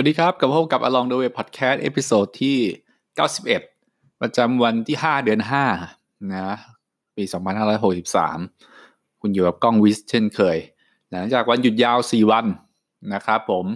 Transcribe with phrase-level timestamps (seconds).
[0.00, 2.58] สวัสดีครับ กับพบกับ Along the Way Podcast episode ที่
[3.38, 5.40] 91 ประจำวันที่ 5 เดือน
[5.86, 6.58] 5 นะ
[7.16, 7.24] ปี
[8.02, 10.58] 2563 คุณอยู่กับกล้องวิสเช่นเคย
[11.10, 12.46] หลังจากวันหยุดยาว 4 วัน
[13.14, 13.66] นะครับผม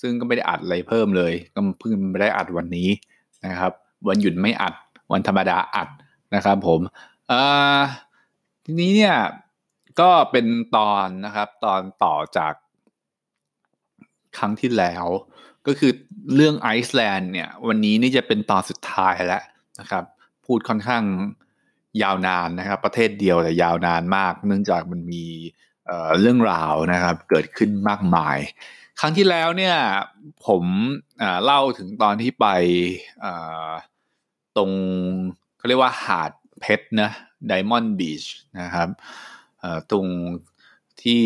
[0.00, 2.88] ซึ่งก็ไม่ได้อัดอะไรเพิ่มเลย ก็เพิ่งไม่ได้อัดวันนี้
[3.46, 3.72] นะครับ
[4.08, 4.74] วันหยุดไม่อัด
[5.12, 5.88] วันธรรมดาอัด
[6.34, 6.80] นะครับผม
[8.64, 9.16] ทีนี้เนี่ย
[10.00, 10.46] ก็เป็น
[10.76, 12.52] ตอนนะครับตอนต่อจาก
[14.38, 15.06] ครั้งที่แล้ว
[15.66, 15.92] ก็คือ
[16.34, 19.42] เรื่องไอซ์แลนด์เนี่ยวันนี้นี่จะเป็นตอนสุดท้ายแล้ว
[19.80, 20.04] นะครับ
[20.46, 21.04] พูดค่อนข้าง
[22.02, 25.24] ยาวนานนะครับ ประเทศเดียวแต่ยาวนานมาก เนื่องจากมันมี
[26.20, 28.38] เรื่องราวนะครับเกิดขึ้นมากมาย
[29.00, 29.76] ครั้งที่แล้วเนี่ย
[30.46, 30.64] ผม
[31.44, 32.46] เล่าถึงตอนที่ไป
[34.56, 34.70] ตรง
[35.58, 37.10] เขาเรียกว่าหาดเพชรนะ
[37.46, 38.24] ไดมอนด์บีช
[38.60, 38.88] นะครับ
[39.90, 40.06] ตรง
[41.02, 41.24] ที่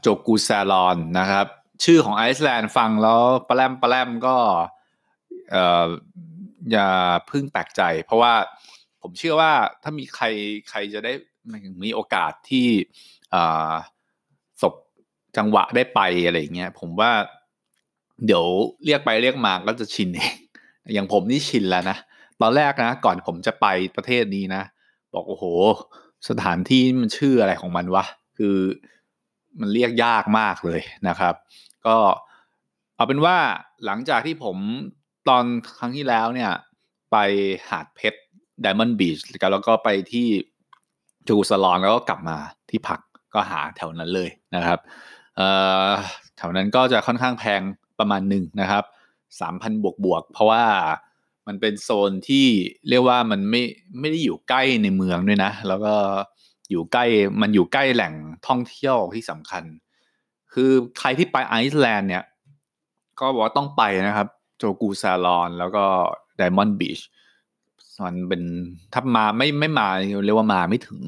[0.00, 1.46] โจกูซาลอนนะครับ
[1.84, 4.36] ชื่อของไอซ์แลนด์ฟังแล้วปลาแรมปลาแรมก็
[5.50, 5.88] เอ่อ
[6.72, 6.88] อย่า
[7.30, 8.34] พึ่งแปลกใจ เพราะว่า
[9.02, 10.24] ผมเชื่อว่าถ้ามีใคร
[10.70, 11.12] ใครจะได้
[11.84, 12.66] มีโอกาสที่
[14.62, 14.74] ศพ
[15.36, 17.12] จังหวะได้ไปอะไรเงี้ยผมว่า
[18.26, 18.44] เดี๋ยว
[18.84, 20.34] เรียกไปเรียกมาก็จะชินเอง
[20.94, 21.96] อย่างผมนี่ชินแล้วนะ
[22.40, 23.66] ตอนแรกนะ ก่อนผมจะไป
[23.96, 24.62] ประเทศนี้นะ
[25.14, 25.44] บอกโอ้โห
[26.28, 28.04] สถานที่มันชื่ออะไรของมันวะ
[28.36, 28.56] คือ
[29.60, 31.34] มันเรียกยากมากเลยนะครับ
[31.86, 31.96] ก็
[32.96, 33.36] เอาเป็นว่า
[33.84, 34.56] หลังจากที่ผม
[35.28, 35.44] ตอน
[35.78, 36.52] ครั้งที่แล้วเนี่ย
[37.12, 37.16] ไป
[37.70, 38.18] หาดเพชร
[38.62, 39.18] ไดมอนด์บีช
[39.52, 40.26] แล้วก็ไปที่
[41.28, 42.36] จูสลอนแล้วก็กลับมา
[42.70, 43.00] ที่พัก
[43.34, 44.78] ก็หาแถวนั้นเลยนะครับ
[46.36, 47.60] แถวนั้นก็จะค่อนข้างแพง
[47.98, 48.84] ประมาณหนึ่งนะครับ
[49.40, 50.64] สามพันบวกบวกเพราะว่า
[51.46, 52.46] มันเป็นโซนที่
[52.88, 53.62] เรียกว่ามันไม่
[54.00, 55.94] ไม่ได้อยู่ใกล้ในเมืองด้วยนะ แล้วก็
[56.70, 57.04] อยู่ใกล้
[57.40, 58.12] มันอยู่ใกล้แหล่ง
[58.46, 59.64] ท่องเที่ยวที่สำคัญ
[60.52, 62.24] คือใครที่ไปไอซ์แลนด์เนี่ย
[63.20, 64.28] ก็บอกว่าต้องไปนะครับ
[64.58, 65.84] โจกูซาลอนแล้วก็
[66.36, 67.00] ไดมอนด์บีช
[68.04, 68.42] มันเป็น
[68.92, 69.88] ถ้ามาไม่ไม่มา
[70.24, 71.00] เรียกว่ามาไม่ถึง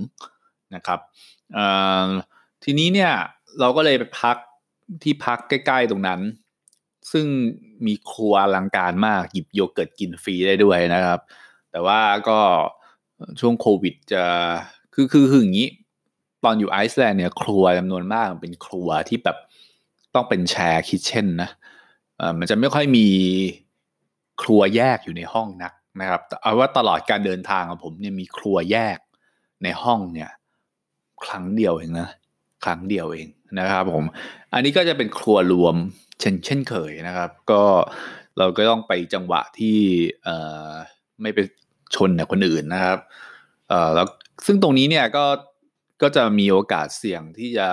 [0.75, 1.01] นะครับ
[2.65, 3.13] ทีนี้เนี่ย
[3.61, 4.37] เราก็เลยไปพัก
[5.03, 6.21] ที่พักใกล้ๆตรงนั้น
[7.13, 7.27] ซึ่ง
[7.87, 11.21] มีครัวอลังการมากหยิบโยเกิร์ตกินฟรีได้ด้วยนะครับ
[11.71, 12.39] แต่ว่าก็
[13.41, 14.25] ช่วงโควิดจะ
[15.01, 15.69] คือคือคืออย่างนี้
[16.45, 19.37] ตอนอยู่ไอซ์แลนด์เนี่ย ครัวจำนวนมากเป็นครัวที่แบบ
[20.15, 21.51] ต้องเป็น share kitchen นะ
[22.21, 23.07] อ่ามันจะไม่ค่อยมี
[24.43, 28.99] ครัวแยกอยู่ในห้องนักนะครับเอาว่าตลอดการเดินทางของผมเนี่ยมีครัวแยก
[29.63, 30.31] ในห้องเนี่ย
[31.25, 32.09] ครั้งเดียวเองนะ
[32.65, 34.05] ครั้งเดียวเองนะครับ ผม
[34.53, 35.77] อันนี้ก็จะเป็นครัวรวม
[36.21, 37.63] เช่น เช่นเคยนะครับ ก็
[38.39, 39.79] เราก็ต้องไปจังหวะที่
[40.25, 40.37] เอ่
[40.69, 40.71] อ
[41.23, 41.39] ไม่ไป
[41.95, 42.99] ชนกับคนอื่นนะครับ
[43.69, 44.07] เอ่อแล้ว
[44.47, 45.25] ซึ่งตรงนี้เนี่ยก็
[46.03, 47.69] ก็จะมีโอกาสเสี่ยงที่จะ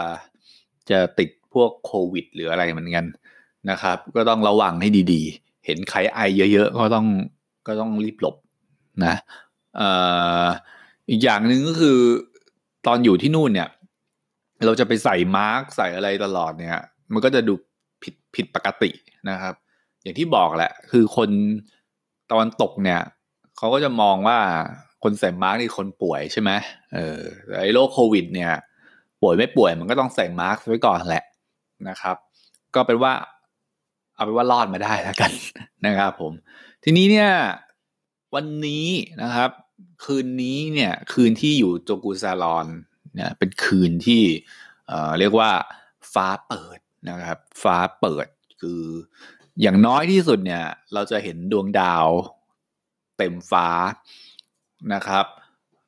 [0.89, 3.05] จะติดพวกโควิด หรืออะไรเหมือนกัน
[3.69, 6.19] นะครับ ก็ต้องระวังให้ดีๆ เห็นใครไอ
[6.53, 7.07] เยอะๆ ก็ต้อง
[7.67, 8.35] ก็ต้องรีบหลบ
[9.05, 9.15] นะ
[11.09, 11.99] อีกอย่างหนึ่งก็คือ
[12.87, 13.69] ตอนอยู่ที่นู่นเนี่ย
[14.65, 17.53] เราจะไปใส่มาร์กใส่อะไรตลอดเนี่ย มันก็จะดู
[18.03, 18.91] ผิดผิดปกติ
[19.29, 19.53] นะครับ
[20.01, 21.29] อย่างที่บอกแหละ คือคน
[22.31, 23.01] ตะวันตกเนี่ย
[23.57, 24.39] เขาก็จะมองว่า
[25.05, 26.51] คนใส่มาร์กนี่คนป่วยใช่ไหม
[26.93, 27.21] เออ
[27.59, 28.51] ไอ้โรคโควิด เนี่ย
[29.21, 31.23] ป่วยไม่ป่วยมันก็ต้องใส่มาร์กไว้ก่อนแหละ
[31.87, 32.15] นะครับ
[32.75, 33.13] ก็เป็นว่า
[34.15, 35.31] เอาเป็นว่ารอดมาได้แล้วกัน
[35.85, 36.31] นะครับ ผม
[36.83, 37.31] ทีนี้เนี่ย
[38.35, 38.87] วันนี้
[39.23, 39.51] นะครับ
[40.05, 42.67] คืนนี้เนี่ย คืนที่อยู่โจกูซาลอน
[43.15, 44.23] เนี่ยเป็นคืนที่
[44.87, 45.51] เอ่อเรียกว่า
[46.13, 46.79] ฟ้าเปิด
[47.09, 48.27] นะครับ ฟ้าเปิด
[48.61, 48.83] คือ
[49.61, 52.07] อย่างน้อยที่สุดเนี่ย เราจะเห็นดวงดาว
[53.17, 53.67] เต็มฟ้า
[54.93, 55.25] นะครับ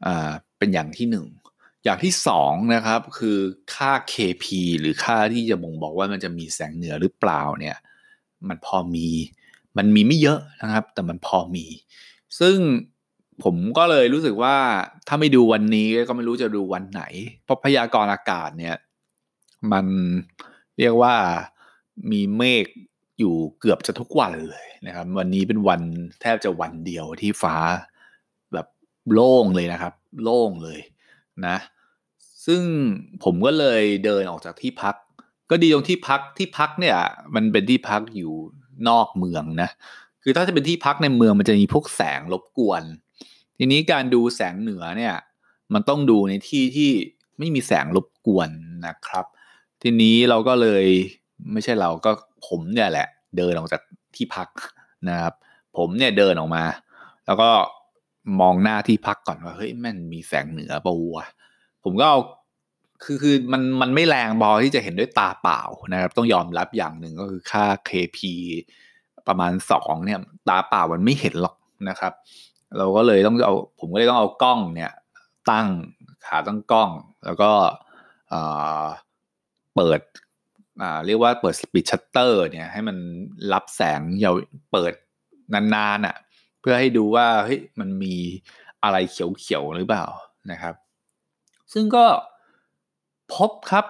[0.05, 1.27] อ่าเป็นอย่างที่หนึ่ง
[1.83, 3.37] อย่างที่สองนะครับคือ
[3.75, 4.45] ค่า KP
[4.79, 7.77] หรือค่าที่จะบ่งบอกว่ามันจะมีแสงเหนือหรือเปล่าเนี่ย
[8.47, 9.07] มันพอมี
[9.77, 11.65] มันมีไม่เยอะนะครับ แต่มันพอมี
[12.39, 12.57] ซึ่ง
[13.43, 14.55] ผมก็เลยรู้สึกว่า
[15.07, 17.03] ถ้าไม่ดูวันนี้ก็ไม่รู้จะดูวันไหน
[17.43, 18.75] เพราะพยากรณ์อากาศเนี่ย
[19.71, 19.85] มัน
[20.79, 21.15] เรียกว่า
[22.11, 22.65] มีเมฆ
[23.19, 25.81] อยู่เกือบจะทุกวันเลยนะครับ วันนี้เป็นวัน
[26.21, 27.55] แทบจะวันเดียวที่ฟ้า
[29.13, 29.93] โล่งเลยนะครับ
[30.23, 30.79] โล่งเลย
[31.45, 31.57] นะ
[32.45, 32.61] ซึ่ง
[33.23, 34.95] ผมก็เลยเดินออกจากที่พัก
[35.49, 36.97] ก็ดีตรงที่พักที่พักเนี่ย
[37.35, 38.33] มันเป็นที่พักอยู่
[38.89, 39.69] นอกเมืองนะ
[40.23, 42.83] คือถ้าจะเป็นที่พักในเมืองมันจะมีพวกแสงรบกวน
[43.57, 45.15] ทีนี้การดูแสงเหนือเนี่ย
[45.73, 46.91] มันต้องดูในที่ที่
[47.37, 48.49] ไม่มีแสงรบกวน
[48.87, 49.25] นะครับ
[49.81, 50.85] ทีนี้เราก็เลย
[51.51, 52.11] ไม่ใช่เราก็
[52.47, 53.07] ผมเนี่ยแหละ
[53.37, 53.81] เดินออกจาก
[54.15, 54.49] ที่พัก
[55.09, 55.33] นะครับ
[55.77, 56.63] ผมเนี่ยเดินออกมา
[57.25, 57.49] แล้วก็
[58.39, 61.27] มองหน้าที่พักก่อนว่าเฮ้ยแม่นมีแสงเหนือปะวะ
[61.83, 62.19] ผมก็เอา
[63.03, 65.61] คือคือมันมันไม่แรงพอที่จะเห็นด้วยตาเปล่า
[65.93, 68.19] นะครับ ต้องยอมรับอย่างหนึ่งก็คือค่า KP
[69.27, 70.19] ประมาณสองเนี่ย
[70.49, 71.55] ตาเปล่ามันไม่เห็นหรอก
[71.89, 72.13] นะครับ
[72.77, 74.91] เราก็เลยต้องเอาผมก็เลยต้องเอากล้องเนี่ย
[75.51, 75.67] ตั้ง
[76.25, 76.89] ขาตั้งกล้อง
[77.25, 77.51] แล้วก็
[79.75, 80.01] เปิด
[81.05, 82.97] เรียกว่าเปิด speed shutter เนี่ยให้มัน
[83.53, 84.35] รับแสงยาว
[84.71, 84.93] เปิด
[85.53, 86.15] นานๆอะ
[86.69, 88.15] เพื่อให้ดูว่าเฮ้ยมันมี
[88.83, 90.05] อะไรเขียวๆหรือเปล่า
[90.51, 90.75] นะครับ
[91.73, 92.05] ซึ่งก็
[93.33, 93.85] พบครับ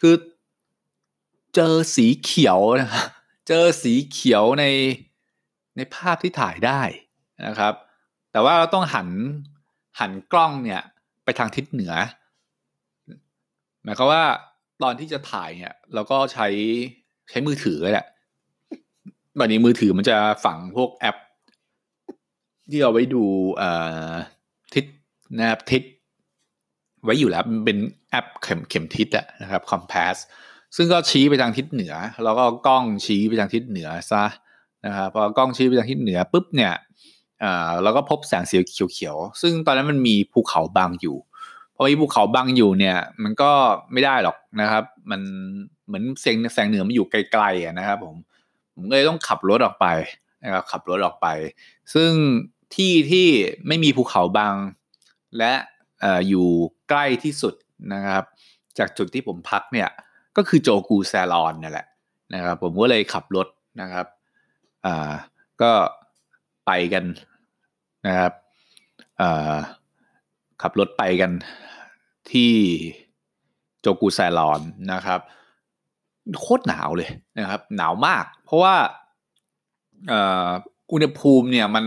[0.00, 0.14] คือ
[1.54, 3.06] เจอสีเขียวนะครับ
[3.48, 4.64] เจอสีเขียวใน
[5.76, 6.80] ในภาพที่ถ่ายได้
[7.46, 7.74] นะครับ
[8.32, 9.08] แต่ว่าเราต้องหัน
[10.00, 10.82] หันกล้องเนี่ย
[11.24, 11.94] ไปทางทิศเหนือ
[13.82, 14.22] หมายความว่า
[14.82, 16.46] ตอนที่จะถ่ายเนี่ยเราก็ใช้
[17.30, 18.06] ใช้มือถือแหละ
[19.38, 21.16] บัดนี้มือถือมันจะฝังพวกแอป
[22.72, 23.24] ที่เอาไว้ดู
[24.74, 24.84] ทิศ
[25.38, 25.82] นะครับทิศ
[27.04, 27.78] ไว้อยู่แล้วเป็น
[28.10, 30.16] แอปเข็มเข็มทิศอะนะครับ Compass
[30.76, 31.94] ซึ่งก็ชี้ไปทางทิศเหนือ
[32.24, 34.24] แล้วก็กล้องชี้ไปทางทิศเหนือซะ
[34.86, 36.72] นะครับพอกล้องชี้ไปทางทิศเหนือปุ๊บเนี่ย
[37.82, 38.56] เราก็พบแสงสี
[38.92, 41.16] เขียวๆ ซึ่งตอนนั้นมันมีภูเขาบางอยู่
[41.74, 43.50] พอมีภูเขาบางอยู่เนี่ย มันก็
[43.92, 45.20] ไม่ได้หรอกนะครับ มัน
[45.86, 48.16] เหมือนแสงแสงเหนือมันอยู่ไกลๆนะครับผม
[48.74, 49.86] ผมก็เลยต้องขับรถออกไป
[50.44, 51.26] นะครับขับรถออกไป
[51.94, 52.10] ซึ่ง
[52.74, 53.26] ที่ที่
[53.66, 54.54] ไม่มีภูเขาบาง
[55.38, 55.52] และ
[56.28, 56.48] อยู่
[56.88, 57.54] ใกล้ที่สุด
[57.94, 58.24] นะครับ
[58.78, 59.88] จากจุดที่ผมพักเนี่ย
[60.36, 61.86] ก็คือโจกูแซลอนนี่แหละ
[62.34, 63.46] นะครับ ผมก็เลยขับรถ
[63.80, 64.06] นะครับ
[64.86, 65.12] อ่า
[65.62, 65.72] ก็
[66.66, 67.04] ไปกัน
[68.06, 68.32] นะครับ
[69.20, 69.56] อ่า
[70.62, 71.30] ขับรถไปกัน
[72.32, 72.52] ที่
[73.80, 74.60] โจกูแซลอน
[74.92, 75.20] นะครับ
[76.40, 78.74] โคตรหนาวเลยนะครับ หนาวมาก เพราะว่า
[80.92, 81.84] อุณหภูมิเนี่ยมัน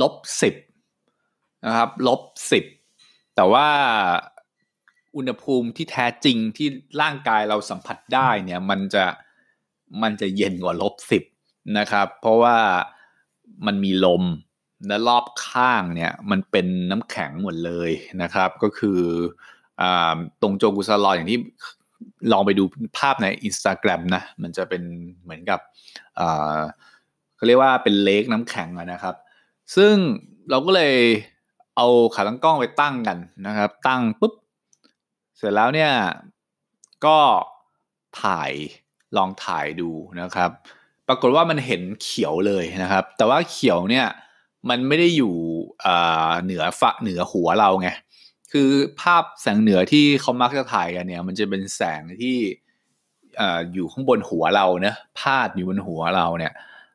[0.00, 0.54] ลบสิบ
[1.66, 2.20] นะครับลบ
[2.50, 2.64] สิบ
[3.36, 3.66] แต่ว่า
[5.16, 6.68] อุณหภูมิที่แท้จริงที่
[7.02, 9.04] ร่างกายเราสัมผัสได้เนี่ยมันจะ
[10.02, 11.24] มันจะเย็นกว่าลบสิบ
[11.78, 12.56] นะครับ เพราะว่า
[13.66, 14.24] มันมีลม
[14.88, 17.90] และรอบข้างเนี่ยมันเป็นน้ำแข็งหมดเลย
[18.22, 19.00] นะครับ ก็คือ
[19.80, 19.82] อ
[20.42, 21.38] ตรงโจกุสลออย่างที่
[22.32, 22.64] ลองไปดู
[22.98, 24.82] ภาพใน Instagram นะมันจะเป็น
[25.22, 25.60] เหมือนกับ
[27.36, 29.14] เขาเรียกว่าเป็นเลกน้ำแข็งนะครับ
[29.76, 29.94] ซึ่ง
[30.50, 30.96] เราก็เลย
[31.76, 34.34] เอาขาตั้งกล้องไปตั้งกันนะครับ ตั้งปุ๊บ
[35.36, 35.92] เสร็จแล้วเนี่ย
[37.06, 37.18] ก็
[38.22, 38.52] ถ่าย
[39.16, 40.50] ลองถ่ายดูนะครับ
[41.08, 44.06] ปรากฏว่ามันเห็นเขียวเลยนะครับ แต่ว่าเขียวเนี่ย
[44.68, 45.34] มันไม่ได้อยู่
[46.44, 47.88] เหนือฝะเหนือหัวเราไง
[48.52, 48.70] คือ
[49.00, 52.36] ภาพแสงเหนือที่เขามักจะถ่ายกันเนี่ย มันจะเป็นแสงที่
[53.72, 56.52] อยู่ข้างบนหัวเราเนะพาดอยู่บนหัวเราเนี่ย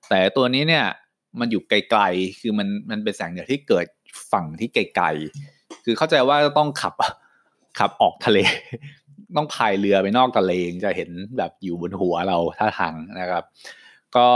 [0.09, 0.85] แต่ตัวนี้เนี่ย
[1.39, 3.85] มันอยู่ไกลๆ คือมันมันเป็นแสงเหนือที่เกิด
[4.31, 6.93] ฝั่งที่ไกลๆ คือเข้าใจว่าต้องขับ
[7.79, 8.39] ขับออกทะเล
[9.35, 10.51] ต้องพายเรือไปนอกทะเล
[10.85, 13.43] จะเห็นแบบอยู่บนหัวเราท่าทางนะครับ
[14.15, 14.27] ก็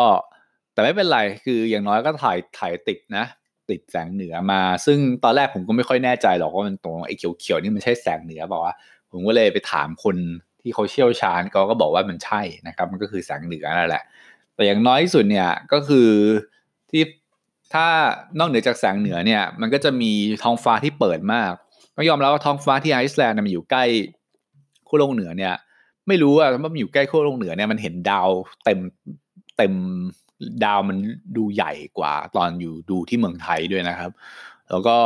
[0.73, 3.25] แต่ไม่เป็นไร คืออย่างน้อยก็ถ่ายถ่ายติดนะ
[3.69, 8.75] ติดแสงเหนือมา ซึ่งตอนแรกผมก็ไม่ค่อยแน่ใจหรอกว่ามันตรงไอ้เขียวๆนี่มันใช่แสงเหนือบอกว่า
[9.11, 10.17] ผมก็เลยไปถามคน
[10.61, 14.03] ที่เขาเชี่ยวชาญเขาก็บอกว่ามันใช่นะครับ มันก็คือแสงเหนือนั่นแหละ
[14.55, 16.09] แต่อย่างน้อยที่สุดเนี่ยก็คือ
[16.91, 17.03] ที่
[17.73, 17.87] ถ้า
[18.39, 20.11] นอกเหนือจากแสงเหนือเนี่ย มันก็จะมี
[20.43, 21.53] ท้องฟ้าที่เปิดมาก
[21.95, 23.83] ต้องยอมรับว่าท้องฟ้าที่ไอซ์แลนด์มันอยู่ใกล้
[24.87, 25.53] ขั้วโลกเหนือเนี่ย
[26.07, 28.29] ไม่รู้ว่ามันอยู่ใกล้ขั้วโลกเหนือเนี่ยมันเห็นดาว
[28.65, 28.79] เต็ม
[29.57, 29.73] เต็ม
[30.65, 30.97] ดาวมัน
[31.37, 34.11] ดูใหญ่กว่า ตอนอยู่ดูที่เมืองไทยด้วยนะครับ
[34.69, 34.97] แล้วก็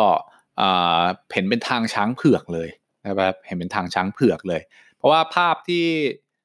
[1.33, 2.69] เห็นเป็นทางช้างเผือกเลย
[3.01, 4.61] นะครับเห็นเป็นทางช้างเผือกเลย
[4.97, 5.87] เพราะว่าภาพที่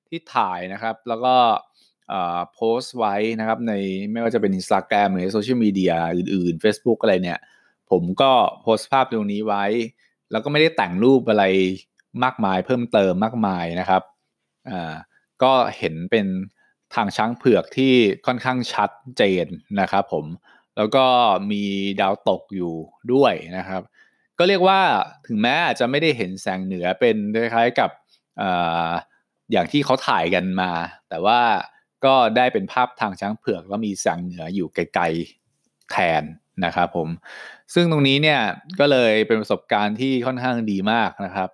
[0.09, 1.35] ที่ถ่ายนะครับ แล้วก็
[2.55, 3.73] โพสต์ไว้นะครับใน
[4.13, 7.41] ไม่ว่าจะเป็น Instagram หรือโซเชียลมีเดียอื่นๆ Facebook อะไรเนี่ย
[7.91, 8.33] ผมก็
[8.63, 9.65] โพสต์ภาพตรงนี้ไว้
[10.31, 11.45] แล้วก็ไม่ได้แต่งรูปอะไร
[12.25, 14.03] มากมายเพิ่มเติมมากมายนะครับ
[14.71, 14.95] อ่า
[15.43, 16.27] ก็เห็นเป็น
[16.95, 17.95] ทางช้างเผือกที่
[18.27, 19.47] ค่อนข้างชัดเจน
[19.81, 20.27] นะครับผม
[20.77, 21.07] แล้วก็
[21.53, 21.65] มี
[22.01, 22.75] ดาวตกอยู่
[23.13, 23.83] ด้วยนะครับ
[24.39, 24.81] ก็เรียกว่า
[25.27, 27.91] ถึงแม้อาจจะไม่ได้เห็นแสงเหนือเป็นคล้ายๆกับ
[28.41, 28.43] อ
[29.53, 30.71] อย่างที่เขาถ่ายกันมา
[31.09, 31.41] แต่ว่า
[32.05, 36.23] ก็ได้เป็นภาพทางช้างเผือกแล้วมีแสงเหนืออยู่ไกลๆแทน
[36.65, 37.09] นะครับผม
[37.75, 38.41] ซึ่งตรงนี้เนี่ย
[38.81, 41.49] ก็เลยเป็นประสบการณ์ที่ค่อนข้างดีมากนะครับ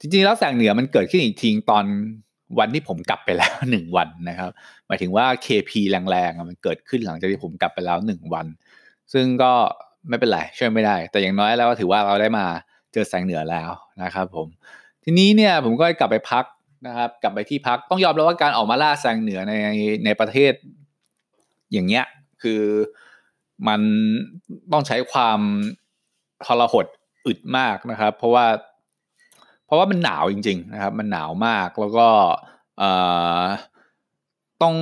[0.00, 1.84] จริงๆแล้วแสงเหนือมันเกิดขึ้นอีกทีตอน
[2.58, 4.50] วันที่ผมกลับไปแล้วหนึ่งวันนะครับ
[4.86, 8.46] หมายถึงว่า KP แรงๆมันเกิดขึ้นหลังจากที่ผมกลับไปแล้วหนึ่งวัน
[9.12, 9.52] ซึ่งก็
[10.08, 12.46] ไม่เป็นไรช่วยไม่ได้ แต่อย่างน้อยแล้วก็ถือว่าเราได้มา
[12.92, 13.70] เจอแสงเหนือแล้ว
[14.02, 14.46] นะครับผม
[15.04, 16.44] ทีนี้เนี่ยผมก็กลับไปพัก
[16.86, 19.54] นะครับกลับไปที่พักต้องยอมรับว่าการออกมาล่าแสงเหนือใน
[20.04, 20.52] ในประเทศ
[21.72, 22.04] อย่างเงี้ย
[22.42, 22.62] คือ
[23.68, 23.80] มัน
[24.72, 25.40] ต้องใช้ความ
[26.46, 26.86] ทรหด
[27.26, 28.46] อึดมากนะครับ เพราะว่า
[29.66, 32.08] เพราะว่ามันหนาวจริง ๆ นะครับ มันหนาวมากแล้วก็
[34.62, 34.74] ต้อง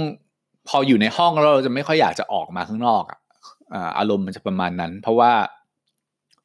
[0.68, 3.18] พออยู่ในห้องแล้วเราจะไม่ค่อยอยากจะออกมาข้างนอกอะ
[3.98, 5.32] อารมณ์มันจะประมาณนั้น เพราะว่า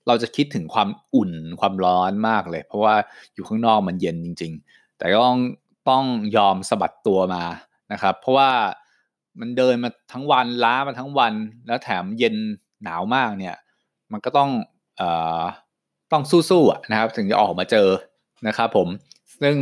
[0.08, 2.96] เราจะคิดถึงความอุ่นความร้อนมากเลย เพราะว่า
[3.34, 5.40] อยู่ข้างนอกมันเย็นจริง ๆ แต่ก็ต้อง
[5.90, 6.06] ต้อง
[6.38, 7.44] ยอมสะบัดตัวมา
[7.92, 8.52] นะครับ เพราะว่า
[9.40, 11.34] มันเดินมาทั้งวันล้ามาทั้งวัน
[11.68, 12.36] แล้วแถมเย็น
[12.84, 13.56] หนาวมากเนี่ย
[14.12, 14.50] มันก็ต้อง
[14.98, 15.10] เอ่
[15.40, 15.42] อ
[16.12, 17.88] ต้องสู้ๆนะครับ ถึงจะออกมาเจอ
[18.48, 18.88] นะครับ ผม
[19.42, 19.56] ซึ่ง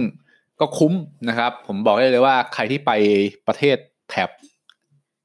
[0.60, 0.94] ก็คุ้ม
[1.30, 2.92] นะครับ ผมบอกได้เลยว่าใครที่ไป
[3.48, 3.78] ประเทศ
[4.10, 4.30] แถบ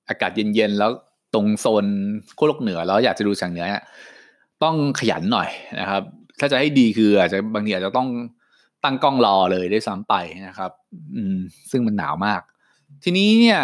[0.08, 0.90] อากาศเย็นๆแล้ว
[1.34, 1.86] ตรงโซน
[2.34, 3.84] โคโลกเหนือแล้วอยากจะดูแสงเหนือเนี่ย
[4.62, 5.48] ต้องขยันหน่อย
[5.80, 6.02] นะครับ
[6.40, 8.08] ถ้าจะให้ดีคืออาจจะบางทีอาจจะต้อง
[8.86, 10.14] ตั้งกล้องรอเลยได้ซ้ำไป
[10.48, 10.72] นะครับ
[11.14, 11.36] อืม
[11.70, 12.40] ซึ่งมันหนาวมาก
[13.04, 13.60] ทีนี้เนี่ย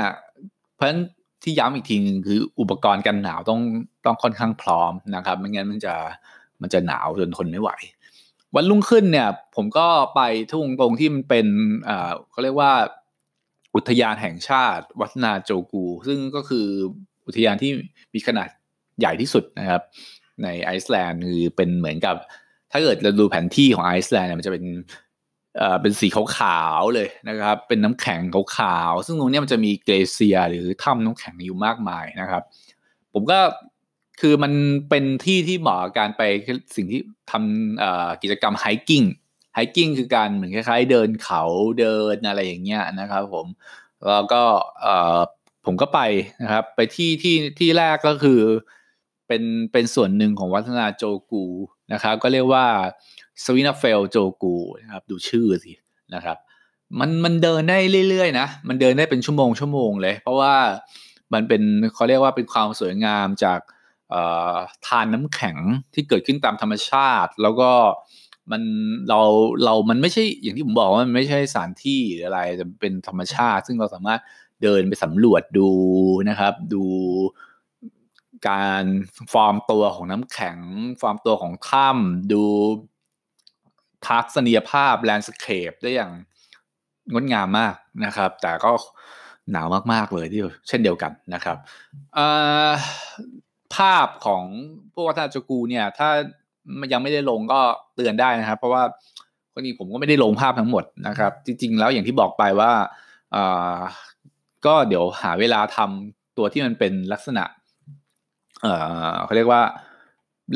[0.74, 1.00] เพราะฉะนั้น
[1.42, 3.60] ที่ย้ำอีกทีนึงคืออุปกรณ์กันหนาวต้อง
[4.04, 5.94] ต้องค่อนข้างพร้อมนะครับไม่งั้นมันจะ
[6.62, 7.70] มันจะหนาวจนทนไม่ไหว
[8.54, 10.20] วันรุ่งขึ้นเนี่ย ผมก็ไป
[10.52, 11.46] ทุ่งตรงที่มันเป็น
[11.88, 12.72] อ่าเขาเรียกว่า
[13.74, 16.66] อุทยานแห่งชาติวัฒนาโจกู ซึ่งก็คือ
[17.26, 17.70] อุทยานที่
[18.14, 18.48] มีขนาด
[19.00, 19.82] ใหญ่ที่สุดนะครับ
[20.42, 22.16] ในไอซ์แลนด์คือเป็นเหมือนกับ
[22.72, 24.64] ถ้าเกิดเราดูแผนที่ของไอซ์แลนด์เนี่ยมันจะเป็น
[25.58, 26.06] เอ่อเป็นสี
[26.36, 28.20] ขาวๆเลยนะครับ เป็นน้ำแข็ง
[28.56, 32.42] ขาวๆซึ่งตรงนี้มันจะมีเกลเซียหรือถ้ำน้ำแข็งอยู่มากมายนะครับ
[33.12, 33.40] ผมก็
[34.20, 34.52] คือมัน
[34.88, 36.22] เป็นที่ที่เหมาะกับการไป
[36.76, 39.02] สิ่งที่ทำกิจกรรม hiking
[39.54, 41.42] hiking คือการเหมือนคล้าย ๆ เดินเขา
[41.80, 43.46] เดินอะไรอย่างเงี้ยนะครับผม
[44.08, 44.42] แล้วก็
[45.66, 46.00] ผมก็ไป
[46.42, 48.40] นะครับ ไปที่ที่ที่แรกก็คือ
[49.28, 49.42] เป็น
[49.72, 51.44] เป็นส่วนหนึ่งของวัฒนาโจกู
[51.92, 52.66] นะครับ ก็เรียกว่า
[53.44, 55.72] สวินาเฟลโจกูนะครับดูชื่อสิ
[56.14, 56.36] นะครับ
[57.00, 60.54] มันมันเดินได้เรื่อยๆนะ มันเดินได้เป็นชั่วโมงชั่วโมงเลย เพราะว่า
[61.32, 61.62] มันเป็น
[61.94, 63.60] เขาเรียกว่าเป็นความสวยงามจาก
[64.86, 65.56] ธารน้ำแข็ง
[65.94, 67.70] ที่เกิดขึ้นตามธรรมชาติ แล้วก็
[68.50, 68.62] มัน
[69.08, 69.20] เรา
[69.64, 74.20] เรามันไม่ใช่อย่างที่ผมบอกว่ามันไม่ใช่สถานที่หรืออะไรจะเป็นธรรมชาติ ซึ่งเราสามารถ
[74.62, 75.70] เดินไปสำรวจดู
[76.28, 76.84] นะครับ ดู
[78.48, 78.84] การ
[79.32, 80.58] ฟอร์มตัวของน้ำแข็ง
[81.00, 82.42] ฟอร์มตัวของถ้ำดู
[84.08, 86.12] ทัศนียภาพ landscape ได้อย่าง
[87.12, 88.70] งดงามมากนะครับ แต่ก็
[89.52, 91.56] หนาวมาก ๆ เลยที่เช่นเดียวกันนะครับ
[93.76, 94.44] ภาพของ
[94.92, 96.08] พวกวัฒนจกูเนี่ยถ้า
[96.92, 97.60] ยังไม่ได้ลงก็
[97.94, 98.82] เตือนได้นะครับ เพราะว่า
[99.52, 102.72] คนนี้ผมก็ไม่ได้ลงภาพทั้งหมดนะครับ จริง ๆ แล้วอย่างที่บอกไปว่า
[104.66, 107.44] ก็เดี๋ยวหาเวลาทำตัวที่มันเป็นลักษณะ
[109.24, 109.62] เขาเรียกว่า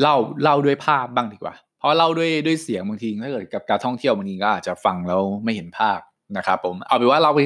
[0.01, 5.99] เล่าเล่าด้วยภาพบ้างดีกว่า เพราะเล่าด้วยด้วยเสียงบางทีถ้าเกิดกับการท่องเที่ยวบางทีก็อาจจะฟังแล้วไม่เห็นภาพ
[6.37, 7.39] นะครับผมเอาเป็นว่าเราไป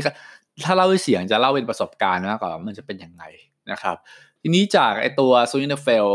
[0.66, 3.24] ถ้าเล่าด้วยเสียงจะเล่าเป็นประสบการณ์มากกว่ามันจะเป็นยังไง
[3.72, 3.96] นะครับ
[4.42, 6.08] ทีนี้จากไอตัวซูนิเฟล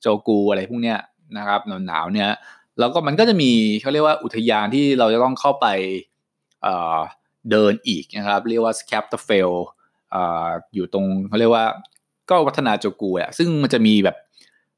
[0.00, 0.98] โจกูอะไรพวกเนี้ย
[1.38, 2.30] นะครับหนาวๆเนี้ย
[2.78, 3.50] แล้วก็มันก็จะมี
[3.80, 5.66] เขาเรียกว่าอุทยานที่เราจะต้องเข้าไป
[6.62, 9.50] เดินอีกนะครับ เรียกว่า Skaftafell
[10.74, 11.66] อยู่ตรงเขาเรียกว่า
[12.30, 14.16] ก็วัฒนาโจกูอะซึ่งมันจะมีแบบ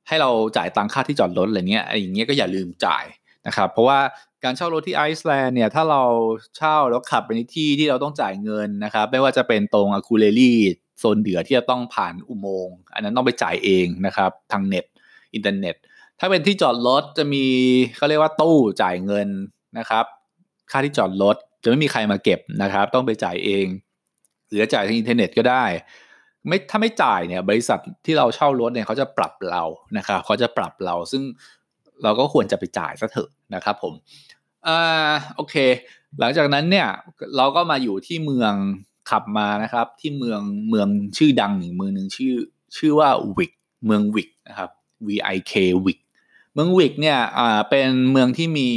[0.08, 3.04] ให้เราจ่ายตังค่าที่จอดรถอะไรเงี้ยไอ้อย่างเงี้ยก็อย่าลืมจ่าย
[3.46, 3.99] นะครับเพราะว่า
[4.44, 6.02] การเช่ารถที่ไอซ์แลนด์เนี่ยถ้าเรา
[6.56, 10.58] เช่าแล้วขับไปในที่ที่เราต้องจ่ายเงินนะครับไม่ว่าจะเป็นตรง Akureyri
[10.99, 14.84] โซนเหนือที่จะต้องผ่านอุโมงค์อันนั้นต้องไปจ่ายเองนะครับทางเน็ต
[15.34, 15.75] อินเทอร์เน็ต
[16.20, 17.44] ถ้าเป็นที่จอดรถจะมี
[17.96, 19.28] เขาเรียกว่าตู้จ่ายเงิน
[19.78, 20.04] นะครับ
[20.70, 23.66] ค่าที่จอดรถจะไม่มีใครมาเก็บนะครับ ต้องไปจ่ายเอง
[24.49, 25.64] หรือจ่ายทางอินเทอร์เน็ตก็ได้
[26.48, 29.62] ไม่ถ้าไม่จ่ายเนี่ย บริษัทที่เราเช่ารถเนี่ยเขาจะปรับเรา
[29.96, 31.22] นะครับเขาจะปรับเราซึ่ง
[32.02, 33.94] เราก็ควรจะไปจ่ายซะเถอะนะครับผม
[34.66, 35.54] อ่าโอเค
[36.20, 36.88] หลังจากนั้นเนี่ย
[37.36, 38.54] เราก็มาอยู่ที่เมือง
[39.10, 42.34] ขับมานะครับ ที่เมืองเมืองชื่อดังอีกเมืองหนึ่งชื่อ
[42.76, 43.52] ชื่อว่าวิก
[43.86, 44.70] เมืองวิกนะครับ
[45.06, 45.52] V I K
[45.84, 45.98] วิก
[46.54, 48.70] เมืองวิกเนี่ยอ่าเป็นเมืองที่มี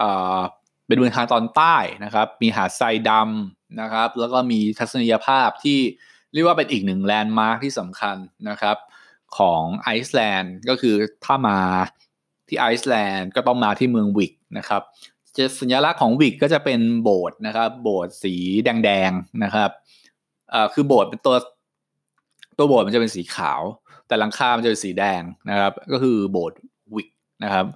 [0.00, 0.40] อ่า
[0.86, 5.78] เป็นเมืองทางตอนใต้นะครับ มีหาดทรายดำนะครับ แล้วก็มีทัศนียภาพที่
[6.32, 8.16] เรียกว่าเป็นอีกหนึ่ง landmark ที่สำคัญ
[8.48, 8.76] นะครับ
[9.38, 11.58] ของไอซ์แลนด์ก็คือถ้ามา
[12.48, 14.82] ที่ไอซ์แลนด์ก็ต้องมาที่เมืองวิกนะครับ
[15.36, 18.34] จะสัญลักษณ์ของวิกก็จะเป็นโบสถ์นะครับ โบสถ์สี
[18.64, 19.70] แดงๆนะครับ
[20.52, 21.36] อ่าคือโบสถ์เป็นตัว
[22.58, 23.60] ตัวโบสถ์มันจะเป็นสีขาว
[24.06, 26.58] แต่หลังคา มันจะเป็นสีแดงนะครับ ก็คือโบสถ์
[26.94, 27.08] วิก
[27.44, 27.66] นะครับ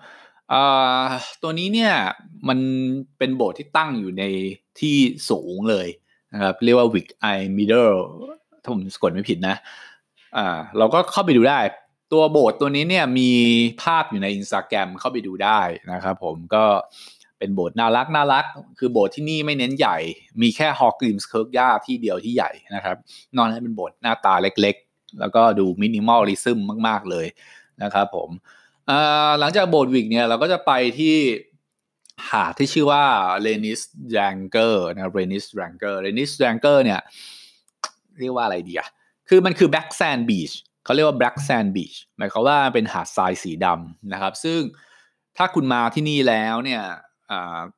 [0.52, 1.06] อ่า
[1.42, 1.92] ตัวนี้เนี่ย
[2.48, 2.58] มัน
[3.18, 4.24] เป็นโบสถ์ที่ตั้งอยู่ใน
[4.80, 4.96] ที่
[5.30, 5.88] สูงเลย
[6.32, 7.96] นะครับ เรียกว่า Vík í Mýrdal
[8.66, 9.56] ถ้าผมสะกดไม่ผิดนะ
[10.36, 11.60] อ่าเราก็เข้าไปดูได้
[12.12, 13.30] ตัวโบสถ์ตัวนี้เนี่ยมี
[13.82, 15.60] ภาพอยู่ในอินสตาแกรมเข้าไปดูได้
[15.92, 16.64] นะครับผมก็
[17.38, 18.44] เป็นโบสถ์น่ารักน่ารัก
[18.78, 19.96] คือโบสถ์ที่นี่ไม่เน้นใหญ่
[20.42, 22.96] มีแค่ Hallgrímskirkja ที่เดียวที่ใหญ่นะครับ
[23.36, 26.58] นอกนั้นเป็นโบสถ์หน้าตาเล็กๆ แล้วก็ดู minimalism
[26.88, 27.26] มาก ๆ เลย
[27.82, 28.28] นะครับผม
[29.40, 31.16] หลังจากโบสถ์วิกเนี่ยเราก็จะไปที่
[32.30, 33.04] หาดที่ชื่อว่า
[33.42, 37.00] Reynisdrangar นะ Reynisdrangar Reynisdrangar เนี่ย
[38.20, 38.88] เรียกว่าอะไรดีอะ
[39.28, 40.50] คือมันคือ black sand beach
[40.84, 44.60] เขาเรียกว่า black sand beach หมายความว่าเป็นหาดทรายสีดำนะครับ ซึ่ง
[45.36, 46.82] ถ้าคุณมาที่นี่แล้วเนี่ย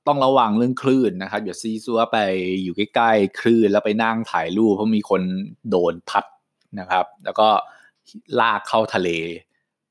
[0.07, 2.17] ต้องระวังเรื่องคลื่นนะครับอย่าซี้ซั้วไป
[2.63, 5.23] อยู่ใกล้ๆคลื่นแล้วไปนั่งถ่ายรูปเพราะมีคน
[5.71, 6.25] โดนพัด
[6.81, 7.49] นะครับ แล้วก็
[8.41, 9.09] ลากเข้าทะเล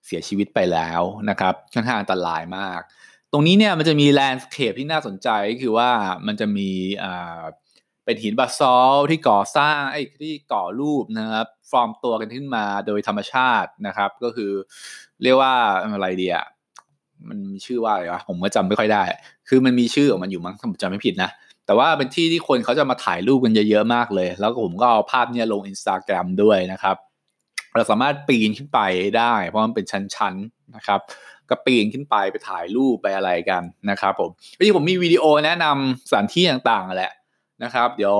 [0.05, 2.81] เสียชีวิตไปแล้วนะครับค่อนข้างอันตรายมาก
[3.31, 5.29] ตรงนี้เนี่ยมันจะมี landscape ที่น่าสนใจ
[5.61, 5.89] คือว่า
[6.27, 6.69] มันจะมี
[8.07, 14.51] เป็นหินบะซอลต์ที่ก่อสร้างไอ้ที่ก่อรูปนะครับฟอร์มตัวกันขึ้นมาโดยธรรมชาตินะครับ ก็คือ
[15.23, 16.35] เรียกว่าอะไรดีอะ
[17.29, 19.03] มันมีชื่อว่าอะไรวะผมก็จำไม่ค่อยได้
[19.49, 21.29] คือมันมีชื่อของมันอยู่มั้งผมจำไม่ผิดนะ
[21.65, 26.95] แต่ว่าเป็นที่ที่คนเขาจะมาถ่ายรูปกันเยอะๆมากเลย แล้วผมก็เอาภาพเนี้ยลงอินสตาแกรมด้วยนะครับ
[27.75, 28.79] เราสามารถปีนขึ้นไป
[29.17, 30.99] ได้ เพราะมันเป็นชั้นๆนะครับ
[31.49, 37.11] ก็ปีนขึ้นไปไปถ่ายรูปไปอะไรกันนะครับผมวันนี้ผมมีวิดีโอแนะนำสถานที่ต่างๆแหละ
[37.63, 38.17] นะครับ เดี๋ยว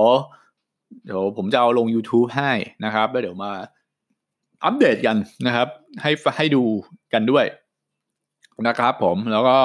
[1.06, 2.52] เดี๋ยวผมจะเอาลง YouTube ให้
[2.86, 3.52] นะครับแล้วเดี๋ยวมา
[4.64, 5.18] อัปเดตกัน
[5.48, 5.68] นะครับ
[6.02, 6.64] ให้ให้ดู
[7.14, 7.46] กันด้วย
[8.68, 9.58] นะครับผมแล้วก็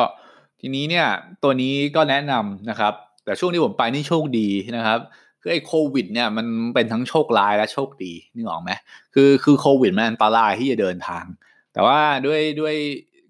[0.60, 1.06] ทีนี้เนี่ย
[1.42, 2.92] ตัวนี้ก็แนะนำนะครับ
[3.24, 4.98] แต่ช่วงที่ผมไปนี่โชคดีนะครับ
[5.40, 8.70] คือไอ้โควิดเนี่ยมันเป็นทั้งโชคร้ายและโชคดีนึกออกไหม
[9.14, 11.24] คือคือโควิดมันอันตรายที่จะเดินทาง
[11.72, 12.74] แต่ว่าด้วยด้วย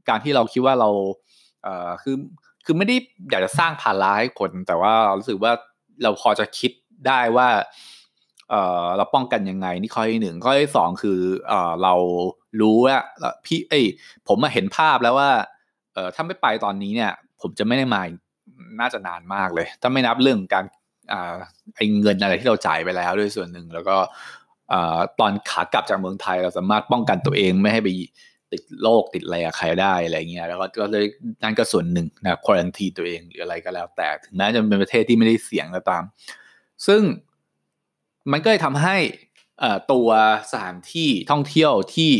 [0.08, 0.90] การที่เราคิดว่าเรา
[1.62, 2.16] เอ่อคือ
[2.64, 2.96] คือไม่ได้
[3.30, 5.52] อยากจะสร้างภาระให้คน แต่ว่าเรารู้สึกว่า
[6.02, 6.72] เราพอจะคิด
[7.06, 7.48] ได้ว่า
[8.50, 8.54] เอ
[8.84, 11.94] อเราป้องกันยังไง นี่ข้อที่หนึ่งข้อที่สองคือเออเรา
[12.60, 12.98] รู้ว่า
[13.44, 13.84] พี่เอ้ย
[14.28, 15.30] ผมมาเห็นภาพแล้วว่า
[15.94, 18.02] เออถ้าไม่ไปตอนนี้เนี่ย ผมจะไม่ได้มา
[18.80, 20.64] น่าจะนานมากเลย ถ้าไม่นับเรื่องการ
[21.12, 21.14] อ
[21.76, 23.96] ไอ้เงินอะไรที่เราจ่ายไปแล้วด้วยส่วนหนึ่งแล้วก็
[24.72, 24.74] อ
[25.20, 27.88] ตอนขากลับจากเมืองไทยเราสามารถป้องกันตัวเองไม่ให้ไป
[28.52, 31.04] ติดโรคติดอะไรใครได้อะไรเงี้ยแล้วก็เลย
[31.42, 36.02] นั่นก็ส่วนหนึ่งนะควอลันทีตัวเองหรืออะไรก็แล้ว แต่ถึงแม้จะเป็นประเทศที่ไม่ได้เสี่ยงก็ตาม
[36.86, 37.02] ซึ่ง
[38.32, 38.96] มันก็เลยทำให้
[39.92, 40.08] ตัว
[40.52, 42.12] สถานที่ท่องเที่ยวที่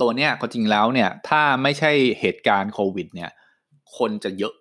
[0.00, 3.30] ตัวเนี้ยก็จริงแล้วเนี่ยถ้าไม่ใช่เหตุการณ์โควิดเนี่ย
[3.96, 4.54] คนจะเยอะ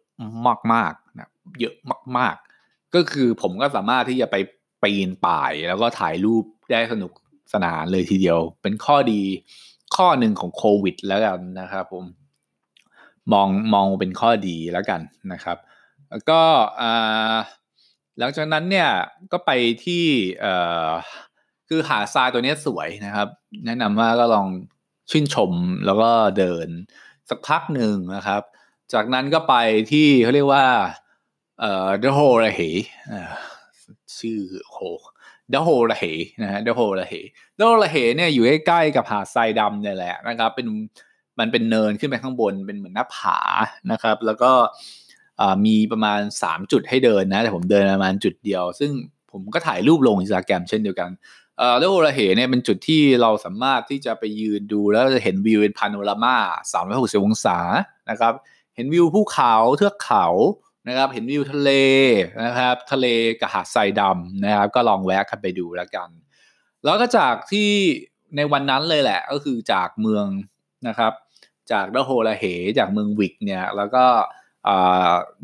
[0.74, 1.30] มากๆนะ
[1.62, 1.76] เยอะ
[2.18, 4.36] มาก ๆ ก็คือผมก็สามารถที่จะไป
[4.84, 7.12] ปีนป่าย แล้วก็ถ่ายรูปได้สนุก
[7.54, 9.22] สนานเลยทีเดียว เป็นข้อดี
[9.98, 12.06] ข้อหนึ่งของโควิด แล้วกันนะครับผม
[13.34, 15.58] มองมองเป็นข้อดีแล้วกันนะครับ
[16.10, 16.42] แล้วก็
[18.20, 18.90] หลังจากนั้นเนี่ย
[19.32, 19.52] ก็ไป
[19.86, 20.06] ที่
[21.68, 23.28] คือหาทรายตัวนี้สวยนะครับ
[23.66, 24.48] แนะนำว่าก็ลอง
[25.12, 25.52] ชื่นชม
[25.86, 26.68] แล้วก็เดิน
[27.30, 28.42] สักพักหนึ่งนะครับ
[28.94, 29.56] จากนั้นก็ไป
[29.92, 30.66] ที่เขาเรียกว่า
[31.60, 32.62] เอ่อเดโฮระเห
[34.18, 34.40] ชื่อ
[34.72, 34.80] โห
[35.52, 36.04] เดโฮระเห
[36.42, 37.14] นะฮะเดโฮระเห
[37.58, 40.68] เดโฮระเหเนี่ยอยู่ใกล้ๆกับหาดทรายดำเนี่ยแหละนะครับ เป็น
[41.40, 43.40] มันเป็นเนินขึ้นไปข้างบนเป็นเหมือนหน้าผา
[43.92, 44.52] นะครับ แล้วก็
[45.66, 48.92] มีประมาณ 3 จุดให้เดินนะแต่ผมเดินประมาณจุดเดียว ซึ่ง
[49.32, 51.10] ผมก็ถ่ายรูปลงอินสตาแกรมเช่นเดียวกัน
[51.58, 56.38] เอ่อ Dyrhólaey เนี่ยเป็นจุดที่เราสามารถที่จะไปยืนดูแล้วจะเห็นวิวเป็นพาโนรามา
[56.74, 57.60] 360 องศา
[58.10, 58.34] นะครับ
[58.76, 60.26] เห็นวิวภูเขาเทือกเขา
[60.88, 61.72] นะครับเห็นวิวทะเล
[62.44, 63.06] นะครับทะเล
[63.42, 66.10] กับหาดทรายดำนะครับก็ลองแวะกันไปดูแล้วกัน
[66.84, 67.70] แล้วก็จากที่
[68.36, 70.26] ในวันนั้นเลยแหละก็คือจากเมือง
[70.88, 71.14] นะครับ
[71.72, 72.44] จาก Dyrhólaey
[72.78, 74.06] จากเมืองวิกเนี่ยแล้วก็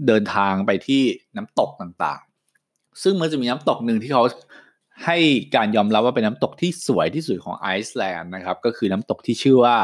[0.08, 1.04] เดินทางไปที่
[1.38, 4.24] น้ำตกต่างๆ ซึ่งมันจะมีน้ำตกหนึ่งที่เขา
[5.06, 5.18] ให้
[5.56, 9.76] การยอมรับว่าเป็นน้ำตกที่สวยที่สุดของไอซ์แลนด์นะครับก็คือน้ำตกที่ชื่อว่า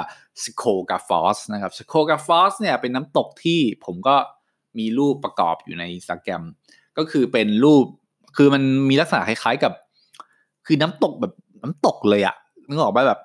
[0.43, 4.15] Skógafoss นะครับ Skógafoss เนี่ยเป็นน้ำตกที่ผมก็
[4.77, 6.43] มีรูปประกอบอยู่ในอินสตาแกรม
[6.97, 7.86] ก็คือเป็นรูป
[8.38, 9.73] คือมันมีลักษณะคล้ายๆกับ
[10.65, 12.36] คือน้ำตกแบบน้ำตกเลยอะ
[12.67, 13.19] นึกออกไหมแบบ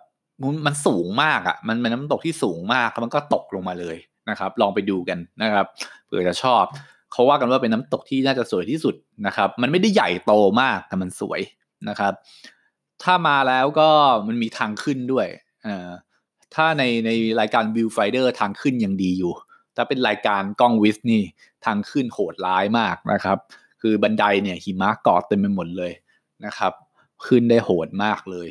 [0.66, 3.96] มันสูงมากอะมันเป็นน้ำตกที่สูงมากแล้วมันก็ตกลงมาเลย
[4.30, 5.66] นะครับ ลองไปดูกันนะครับ
[6.04, 6.64] เผื่อจะชอบ
[7.12, 8.94] เขาว่ากันว่าเป็นน้ำตกที่น่าจะสวยที่สุด
[9.26, 11.40] นะครับ มันไม่ได้ใหญ่โตมากแต่มันสวย
[11.88, 12.12] นะครับ
[13.02, 13.88] ถ้ามาแล้วก็
[14.26, 15.26] มันมีทางขึ้นด้วย
[15.66, 15.68] อ
[16.54, 19.33] ถ้าในในรายการ Viewfinder ทางขึ้นยังดีอยู่
[19.76, 21.22] ถ้าเป็นรายการกล้องวิสนี่
[21.64, 23.38] ทางขึ้นโหดร้ายมากนะครับ
[23.82, 25.92] คือบันไดเนี่ยหิมะเกาะเต็มไปหมดเลย
[26.46, 26.72] นะครับ
[27.26, 28.48] ขึ้นได้โหดมากเลย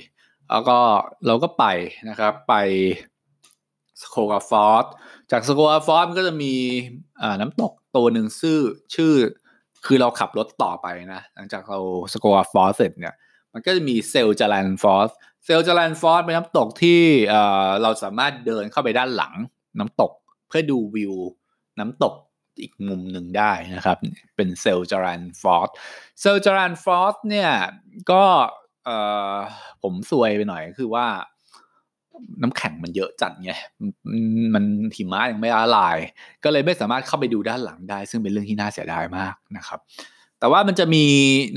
[0.49, 0.77] แล้วก็
[1.25, 1.65] เราก็ไป
[2.09, 2.55] นะครับไป
[4.01, 4.85] Skógafoss
[5.31, 6.53] จาก Skógafoss ก็จะมี
[7.39, 8.59] น้ำตกตัวหนึ่งชื่อ
[8.95, 9.13] ชื่อ
[9.85, 11.79] คือเราขับรถต่อไปนะ หลังจากเรา
[12.13, 13.13] Skógafoss เสร็จเนี่ย
[13.53, 15.09] มันก็จะมี Seljalandsfoss
[15.45, 17.01] Seljalandsfoss เป็นน้ำตกที่
[17.81, 19.33] เราสามารถเดินเข้าไปด้านหลัง
[19.79, 20.11] น้ำตก
[20.53, 21.13] เพื่อดูวิว
[21.79, 22.15] น้ำตก
[22.61, 23.97] อีกมุมหนึ่งได้นะครับ
[24.35, 25.69] เป็น Seljalandsfoss
[26.21, 27.51] Seljalandsfoss เนี่ย
[28.11, 28.23] ก็
[29.83, 31.07] ผมซวยไปหน่อยคือว่า
[32.41, 33.51] น้ำแข็งมันเยอะจัดไง
[34.55, 34.63] มัน
[34.95, 35.97] หิมะยังไม่ละลาย
[36.43, 39.79] ก็เลยไม่สามารถเข้าไปดูด้านหลังได้ ซึ่งเป็นเรื่องที่น่าเสียดายมากนะครับ
[40.39, 41.05] แต่ว่ามันจะมี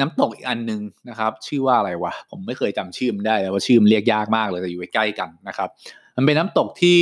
[0.00, 5.68] น้ำตกอีกอันหนึ่งนะครับ ชื่อว่าอะไรวะ ผมไม่เคยจำชื่อมันได้แต่ว่าชื่อมันเรียกยากมากเลยแต่อยู่ใกล้กันนะครับ
[6.16, 7.00] มันเป็นน้ำตกที่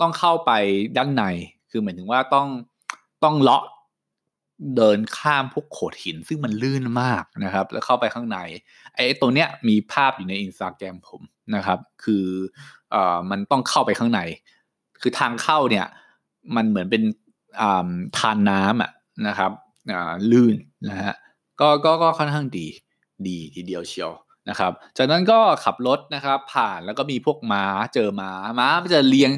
[0.00, 0.52] ต้องเข้าไป
[0.96, 1.24] ด้านใน
[1.70, 2.48] คือหมายถึงว่าต้อง
[3.24, 3.64] ต้องเลาะ
[4.76, 8.38] เดินข้ามพวกโขดหิน ซึ่งมันลื่นมากนะครับ แล้วเข้าไปข้างใน
[8.94, 11.22] ไอ้ตัวเนี้ยมีภาพอยู่ในอินสตาแกรมผม
[11.54, 12.24] นะครับ คือ
[12.90, 14.20] เอ่อมันต้องเข้าไปข้างใน
[15.00, 15.86] คือทางเข้าเนี่ย
[16.56, 17.02] มันเหมือนเป็น
[17.60, 18.90] อ่าทานน้ำอะ
[19.26, 19.50] นะครับ
[19.92, 20.56] อ่าลื่น
[20.88, 21.14] นะฮะ
[21.60, 22.66] ก็ก็ก็ค่อนข้างดี
[23.28, 24.12] ดีทีเดียวเชียว
[24.48, 29.30] นะครับ จากนั้นก็ขับรถนะครับ ผ่านแล้วก็มีพวกม้าเจอม้าม้ามันจะเลี้ยง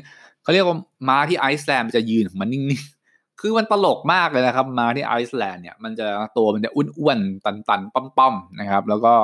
[0.48, 6.06] เขาเรียกว่าม้าที่ไอซ์แลนด์มันจะยืนของมันนิ่งๆ คือมันตลกมากเลยนะครับ ม้าที่ไอซ์แลนด์เนี่ยมันจะ
[6.36, 9.14] ตัวมันจะอ้วนๆ ตันๆ ป้อมๆ นะครับ แล้วก็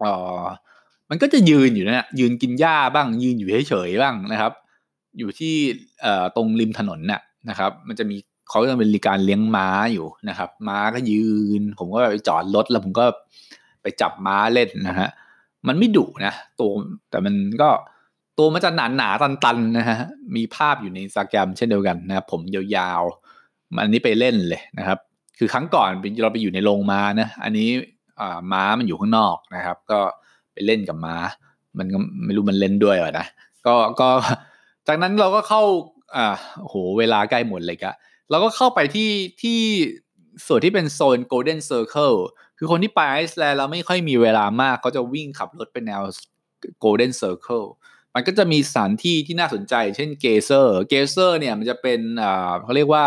[0.00, 0.06] เอ
[0.40, 0.42] อ
[1.10, 4.52] มันก็จะยืนอยู่นะยืนกินหญ้าบ้าง ยืนอยู่เฉยๆ บ้างนะครับ
[5.18, 5.54] อยู่ที่
[6.02, 8.16] เอ่อตรงริมถนนน่ะนะครับ มันจะมี
[8.48, 11.26] เขาจะเป็นการเลี้ยงม้าอยู่นะครับ ม้าก็ยื
[11.60, 13.04] น ผมก็ไปจอดรถแล้วผมก็
[13.82, 15.08] ไปจับม้าเล่นนะฮะ
[15.68, 16.70] มันไม่ดุนะตัว
[17.10, 17.70] แต่มันก็
[18.38, 19.98] ตัวมันจะหนาหนาตันตันะฮะ
[20.36, 24.98] มีภาพอยู่ในสแกรมเช่นเดียวกันนะผมยาวๆอันนี้ไปเล่นเลยนะครับ
[25.38, 25.90] คือครั้งก่อน
[26.22, 27.68] เราไปอยู่ในโรงม้านะอันนี้
[28.52, 30.00] ม้ามันอยู่ข้างนอกนะครับ ก็
[30.52, 31.16] ไปเล่นกับม้า
[31.78, 33.26] มันก็ไม่รู้มันเล่นด้วยหรอนะ
[33.66, 34.08] ก็ก็
[34.88, 35.62] จากนั้นเราก็เข้า
[36.16, 37.94] อ่าโหเวลาใกล้หมดเลยกะ
[38.30, 39.10] เราก็เข้าไปที่
[39.42, 39.60] ที่
[40.46, 42.16] ส่วนที่เป็นโซน Golden Circle
[42.58, 46.02] คือคนที่ไปไอซ์แลนด์เราไม่ค่อยมีเวลามากเขาจะวิ่งขับรถเป็นแนว
[46.84, 47.66] Golden Circle
[48.16, 53.04] มันก็จะมีสถานที่ที่น่าสนใจ เช่น Geysir Geysir เนี่ยมันจะเป็นอ่าเขาเรียกว่า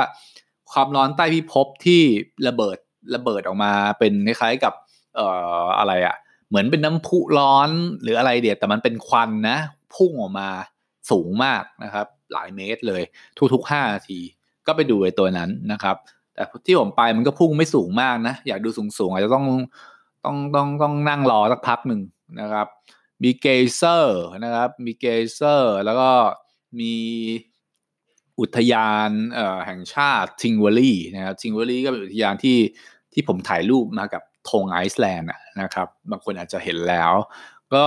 [0.72, 2.02] ความร้อนใต้พิภพที่
[2.48, 2.78] ระเบิด
[3.16, 4.74] ระเบิดออกมาเป็นคล้ายๆกับ
[5.16, 5.28] เอ่
[5.62, 6.16] ออะไรอะ่ะ
[6.50, 7.70] เหมือนเป็นน้ำพุร้อน
[8.02, 9.58] หรืออะไรดีอะแต่มันเป็นควันนะ
[9.96, 10.50] พุ่งออกมา
[11.12, 13.02] สูงมากนะครับ หลายเมตรเลย
[13.54, 14.20] ทุกๆห้านาที
[14.68, 15.96] ก็ไปดูไอ้ตัวนั้นนะครับ
[16.34, 19.46] แต่ที่ผมไปมันก็พุ่งไม่สูงมากนะ อยากดูสูงๆ อาจจะต้อง
[20.26, 22.02] ต้องต้องต้องนั่งรอสักพักหนึ่ง
[22.42, 22.68] นะครับ
[23.24, 26.12] มี Geysir นะครับมี Geysir แล้วก็
[26.80, 26.96] มี
[28.40, 29.10] อุทยาน
[29.66, 32.58] แห่งชาติ Þingvellir นะครับ Þingvellir ก็เป็นอุทยานที่
[33.14, 35.30] ที่ผมถ่ายรูปมากับธงไอซ์แลนด์
[35.62, 37.12] นะครับ บางคนอาจจะเห็นแล้ว
[37.74, 37.86] ก็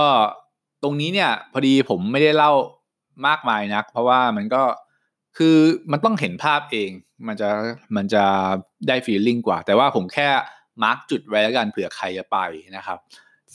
[0.83, 2.53] ตรงนี้เนี่ยพอดีผมไม่ได้เล่า
[3.27, 4.63] มากมายนัก เพราะว่ามันก็
[5.37, 5.57] คือ
[5.91, 6.91] มันต้องเห็นภาพเอง
[7.27, 7.49] มันจะ
[7.95, 8.23] มันจะ
[8.87, 10.29] ได้ feeling กว่า แต่ว่าผมแค่
[10.83, 12.37] mark จุดไว้แล้วกันเผื่อใครจะไป
[12.77, 12.97] นะครับ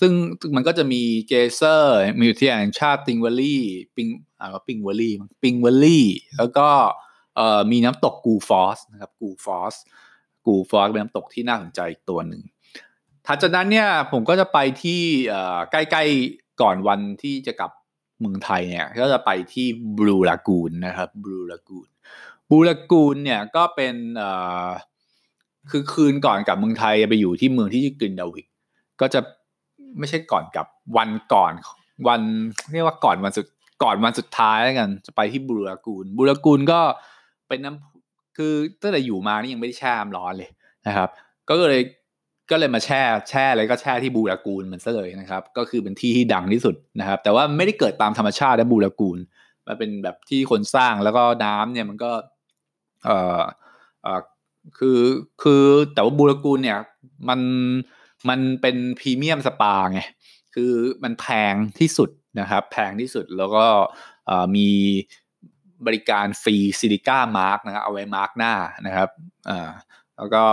[0.01, 0.13] ซึ่ง
[0.55, 3.63] มันก็จะมี Geysir มีอุทยานแห่งชาติ Þingvellir
[3.97, 4.09] ปิง
[4.41, 6.07] อ่า Þingvellir Þingvellir
[6.39, 6.69] แล้วก็
[7.37, 9.75] เอ่อมีน้ำตก Gullfoss นะครับ Gullfoss
[10.47, 12.43] Gullfoss เป็นน้ำตกที่น่าสนใจอีกตัวหนึ่ง
[13.27, 15.01] ถัดจากนั้นเนี่ยผมก็จะไปที่
[15.71, 17.73] ใกล้ๆก่อนวันที่จะกลับ
[18.21, 19.67] เมืองไทยเนี่ยก็จะไปที่
[19.99, 21.89] บลูลากูนนะครับบลูลากูน
[22.49, 23.95] บลูลากูนเนี่ยก็เป็น
[25.71, 28.47] คือคืนก่อนกลับเมืองไทยไปอยู่ที่เมืองที่ชื่อกรินดาวิก
[29.01, 29.21] ก็จะ
[29.99, 31.53] ไม่ใช่ก่อนกับวันก่อน
[32.09, 32.21] วัน
[32.73, 33.47] เรียกว่าก่อนวันสุด
[33.83, 36.81] ก่อนวันสุดท้ายแล้วกัน จะไปที่บูรากูนบูรากูนก็
[37.49, 40.51] เป็นน้ำคือตั้งแต่อยู่มานี่ยังไม่ได้แช่น้ำร้อนเลย
[40.87, 41.09] นะครับ
[41.49, 41.83] ก็เลย
[42.51, 49.19] ก็เลยมาแช่แช่เลยก็แช่ที่บูรากูลมันซะเลยนะครับ ก็คือเป็นที่ที่ดังที่สุดนะครับ แต่ว่าไม่ได้เกิดตามธรรมชาตินะบูรากูล
[49.67, 52.11] มันเป็นแบบที่คนสร้างแล้วก็น้ำเนี่ยมันก็
[53.05, 53.41] เอ่อ
[54.03, 54.21] เอ่อ
[54.79, 55.01] คือ
[55.43, 56.79] คือแต่ว่าบูรากูลเนี่ย
[57.29, 57.41] มัน
[58.29, 60.01] มันเป็นพรีเมียมสปาไง
[60.55, 60.73] คือ
[61.05, 63.67] มันแพงที่สุดนะครับ แพงที่สุดแล้วก็
[64.57, 64.71] มี
[65.87, 68.53] บริการ free silica mask นะครับเอาไว้มาร์กหน้า
[68.87, 69.09] นะครับ
[69.51, 69.71] อ่า
[70.17, 70.45] แล้วก็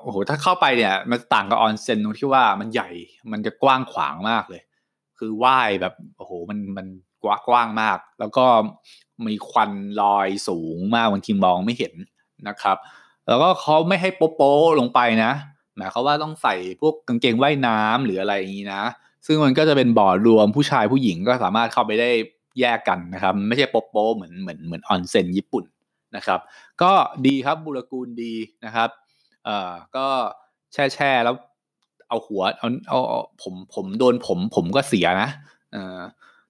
[0.00, 2.90] โอ้โหถ้าเข้าไปเนี่ยมันต่างกับออนเซ็นตรงที่ว่ามันใหญ่
[3.32, 4.62] มันจะกว้างขวางมากเลย
[5.18, 6.86] คือว่ายแบบโอ้โหมันมัน
[7.24, 8.46] กว้างกว้างมาก แล้วก็
[9.26, 9.70] มีควัน
[10.02, 11.94] ลอยสูงมากบางทีมองไม่เห็น
[12.48, 12.76] นะครับ
[13.28, 14.42] แล้วก็เขาไม่ให้โป๊โป
[14.80, 15.32] ลงไปนะ
[15.76, 18.82] หมายเขาว่าต้องใส่พวกกางเกงว่ายน้ำหรืออะไรอย่างนี้นะ
[19.26, 22.10] ซึ่งมันก็จะเป็นบ่อรวมผู้ชายผู้หญิงก็สามารถเข้าไปได้
[22.60, 25.64] แยกกันนะครับ ไม่ใช่โป๊โปเหมือนเหมือนเหมือนออนเซ็นญี่ปุ่น
[26.16, 26.40] นะครับ
[26.82, 26.92] ก็
[27.26, 28.90] ดีครับบุรกูลดีนะครับ
[29.44, 30.06] เอ่อก็
[30.72, 31.34] แช่แช่แล้ว
[32.08, 35.28] เอาหัวเอาเอาผมผมโดนผมผมก็เสียนะ
[35.72, 36.00] เอ่อ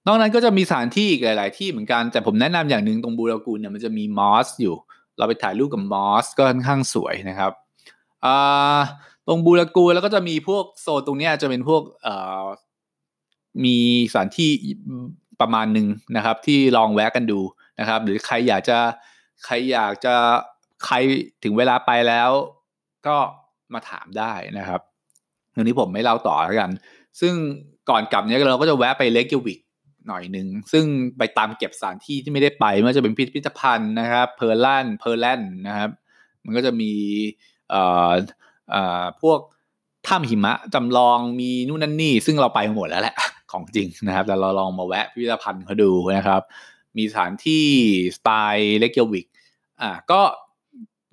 [0.06, 4.74] นอกนั้นก็จะมีสถานที่อีกหลาย ๆ ที่เหมือนกันแต่ผมแนะนำอย่างหนึ่งตรงบูรากูลเนี่ยมันจะมีมอสอยู่
[5.18, 7.52] เราไปถ่ายรูปกับมอสก็ค่อนข้างสวยนะครับ
[8.24, 8.80] อ่า
[9.26, 12.46] ตรง Blue Lagoon แล้วก็จะมีพวกโซนตรงนี้จะเป็นพวกเอ่อ
[13.64, 13.76] มี
[14.12, 14.50] สถานที่
[15.40, 17.40] ประมาณหนึ่งนะครับ ที่ลองแวะกันดู
[17.80, 18.78] นะครับ หรือใครอยากจะ
[19.44, 20.14] ใครอยากจะ
[20.85, 20.94] ใคร
[21.44, 22.30] ถึงเวลาไปแล้ว
[23.06, 23.16] ก็
[23.74, 24.80] มาถามได้นะครับ
[25.54, 26.70] ทีนี้ผมไม่เล่าต่อแล้วกัน
[27.20, 27.35] ซึ่ง
[27.90, 29.61] ก่อนกลับเนี้ยเราก็จะแวะไปเรคยาวิก
[30.08, 30.85] หน่อยหนึ่ง ซึ่ง
[31.18, 35.90] ไปตามเก็บสถานที่ที่ไม่ได้ไปไม่ว่าจะเป็นพิพิธภัณฑ์นะครับ เพอร์ลันเพอร์แลนนะครับ
[36.44, 36.92] มันก็จะมี
[39.22, 39.38] พวก
[40.08, 43.16] ถ้ำหิมะจำลองมีนู่นนั่นนี่ ซึ่งเราไปหมดแล้วแหละ
[43.52, 46.42] ของจริงนะครับ แต่เราลองมาแวะพิพิธภัณฑ์เขาดูนะครับ
[46.96, 47.64] มีสถานที่
[48.16, 49.26] สไตล์เลกเกวิก
[49.80, 50.20] อ่าก็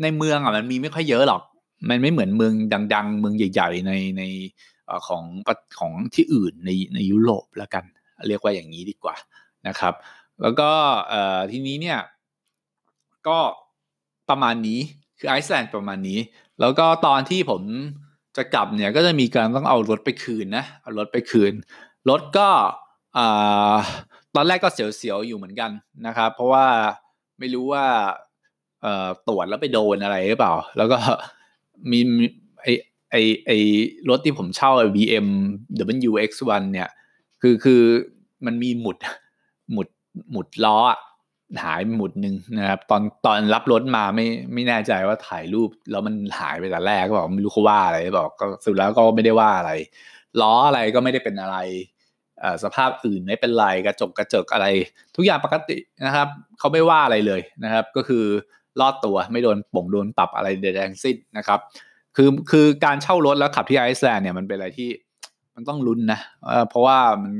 [0.01, 1.41] ในเมืองอะมันมีไม่ค่อยเยอะหรอก
[1.89, 2.53] มันไม่เหมือนเมือง
[2.93, 4.23] ดัง ๆ เมืองใหญ่ ๆ ในใน
[5.07, 5.23] ของ
[5.79, 7.83] ของที่อื่นในในยุโรปแล้วกัน
[8.27, 9.15] เรียกว่าอย่างนี้ดีกว่า
[9.67, 9.93] นะครับ
[10.41, 10.69] แล้วก็
[11.51, 11.99] ทีนี้เนี่ย
[13.27, 13.37] ก็
[14.29, 14.79] ประมาณนี้
[15.19, 16.19] คือไอซ์แลนด์ประมาณนี้
[16.61, 17.61] แล้วก็ตอนที่ผม
[18.37, 21.53] จะกลับเนี่ยก็จะมีการต้องเอารถไปคืนนะเอารถไปคืน
[22.09, 22.47] รถก็
[24.35, 25.71] ตอนแรกก็เสียวๆอยู่เหมือนกัน
[26.07, 26.65] นะครับ เพราะว่า
[27.39, 27.85] ไม่รู้ว่า
[29.27, 30.97] ตรวจแล้วไปโดนอะไรหรือเปล่า แล้วก็
[31.91, 31.99] มี
[32.61, 32.67] ไอ
[33.11, 33.51] ไอไอ
[34.09, 35.27] รถที่ผมเช่า BM
[36.09, 36.89] WX1 เนี่ย
[37.41, 37.81] คือคือ
[38.45, 38.97] มันมีหมุด
[39.71, 39.87] หมุด
[40.31, 40.77] หมุดล้อ
[41.63, 49.71] หายหมุดหนึ่งนะครับ ตอนตอนรับรถมาไม่ไม่แน่ใจว่าถ่ายรูปแล้วมันหายไปแต่แรกก็บอกไม่รู้เขาว่าอะไรบอกก็สุดแล้วก็ไม่ได้ว่าอะไร
[50.41, 51.57] ล้ออะไรก็ไม่ได้เป็นอะไร
[52.63, 54.65] สภาพอื่นไม่เป็นไรกระจกกระจกอะไร
[55.15, 56.27] ทุกอย่างปกตินะครับ
[56.59, 58.23] เขาไม่ว่าอะไรเลยนะครับ ก็คือ
[58.79, 61.59] รอดตัวไม่โดนป่งโดนปรับอะไรใดๆทั้งสิ้นนะครับ
[62.15, 64.89] คือคือการเช่ารถแล้วขับที่ไอซ์แลนด์เนี่ยมันเป็นอะไรที่
[65.55, 66.19] มันต้องลุ้นนะ
[66.69, 67.33] เพราะว่ามัน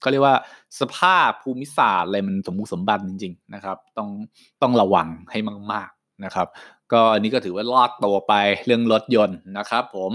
[0.00, 0.36] เขาเรียกว่า
[0.80, 4.08] สภาพภูมิศาสตร์อะไรมันสมบูรณ์สมบัติจริง ๆ นะครับ ต้อง
[4.62, 5.38] ต้องระวังให้
[5.72, 6.48] มาก ๆนะครับ
[6.92, 8.34] ก็อันนี้ก็ถือว่ารอดตัวไป
[8.66, 10.12] เรื่องรถยนต์นะครับ ผม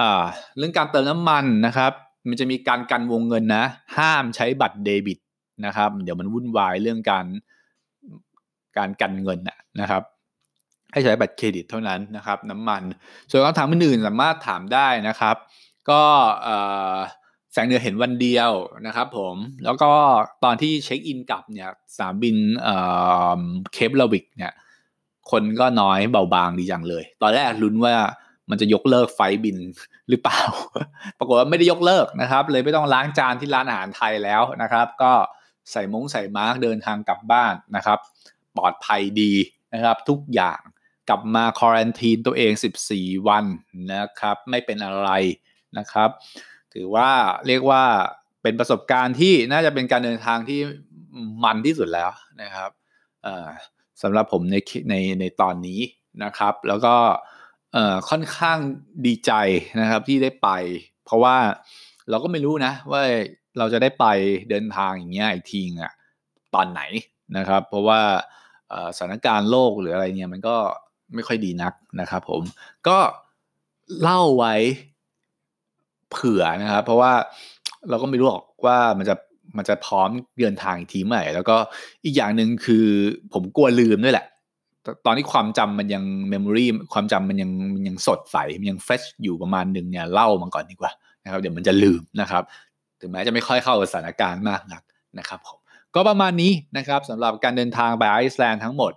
[0.00, 0.22] อ่า
[0.58, 1.92] เรื่องการเติมน้ำมันนะครับ
[2.28, 3.64] มันจะมีการกันวงเงินนะ
[3.96, 5.18] ห้ามใช้บัตรเดบิต
[5.66, 7.26] นะครับ เดี๋ยวมันวุ่นวายเรื่องการ
[8.76, 9.38] การกันเงิน
[9.80, 10.02] นะครับ
[10.92, 12.82] ให้ใช้บัตรเครดิตเท่านั้นนะครับ น้ำมัน
[13.30, 15.36] ส่วนคำถามอื่นๆสามารถถามได้นะครับ
[15.90, 16.02] ก็
[17.52, 18.52] แสงเหนือเห็นวันเดียว
[18.86, 19.92] นะครับผมแล้วก็
[20.44, 22.36] ตอนที่เช็คอินกลับเนี่ยสนามบิน
[23.72, 24.52] เคฟลาวิกเนี่ย
[25.30, 27.94] คนก็น้อยเบาบางดีจังเลย ตอนแรกลุ้นว่า
[28.50, 29.58] มันจะยกเลิกไฟบิน
[30.08, 30.40] หรือเปล่า
[31.18, 35.12] ปรากฏว่าไม่ได้ยกเลิกนะครับ เลยไม่ต้องล้างจานที่ร้านอาหารไทยแล้วนะครับ ก็
[35.72, 37.98] ใส่มงใส่มาร์กเดินทางกลับบ้านนะครับ
[38.56, 39.32] ปลอดภัยดี
[39.74, 40.60] นะครับ ทุกอย่าง
[41.08, 42.52] กลับมาควอนตีนตัวเอง
[42.90, 43.44] 14 วัน
[43.92, 45.10] นะครับ ไม่เป็นอะไร
[45.78, 46.10] นะครับ
[46.72, 47.10] ถือว่า
[47.46, 47.82] เรียกว่า
[48.42, 50.60] เป็นประสบการณ์ที่น่าจะเป็นการเดินทางที่
[51.44, 52.10] มันที่สุดแล้ว
[52.42, 52.70] นะครับ
[54.02, 54.56] สำหรับผมใน
[54.90, 55.80] ในในตอนนี้
[56.24, 56.94] นะครับ แล้วก็
[58.10, 58.58] ค่อนข้าง
[59.06, 59.32] ดีใจ
[59.80, 60.48] นะครับที่ได้ไป
[61.04, 61.36] เพราะว่า
[62.10, 63.02] เราก็ไม่รู้นะว่า
[63.58, 64.06] เราจะได้ไป
[64.50, 65.92] เดินทางอย่างเงี้ยอีกทีอะ
[66.54, 66.80] ตอนไหน
[67.36, 68.00] นะครับ เพราะว่า
[68.96, 70.56] สถานการณ์โลกหรืออะไรเนี่ยมันก็
[71.14, 72.42] ไม่ค่อยดีนักนะครับผม
[72.88, 72.98] ก็
[74.00, 74.54] เล่าไว้
[76.12, 77.12] เผื่อนะครับ เพราะว่า
[77.88, 79.14] เราก็ไม่รู้หรอกว่ามันจะ
[79.56, 81.56] มันจะพร้อมเดินทางทีเมื่อไหร่แล้วก็
[82.04, 82.86] อีกอย่างหนึ่งคือ
[83.32, 84.26] ผมกลัวลืมด้วยแหละ
[85.06, 90.92] ตอนที่ความจำมันยังเมมโมรีความจำมันยังมันยังสดใส มันยังเฟชอยู่ประมาณหนึ่งเนี่ยเล่ามาก่อนดีกว่า
[91.24, 92.42] นะครับ เดี๋ยวมันจะลืมนะครับ
[93.00, 94.82] ถึงแม้จะไม่ค่อยเข้าสถานการณ์มากนัก
[95.18, 95.58] นะครับผม
[95.94, 98.92] ก็ประมาณนี้นะครับสำหรับการเดินทางไปไอซ์แลนด์ทั้งหมด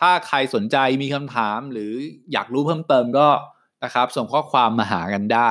[0.00, 1.92] ถ้าใครสนใจมีคำถามหรือ
[2.32, 3.28] อยากรู้เพิ่มเติมก็
[3.84, 5.50] นะครับ ส่งข้อความมาหากันได้